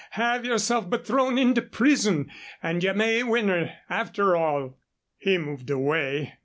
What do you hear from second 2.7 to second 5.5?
you may win her, after all." He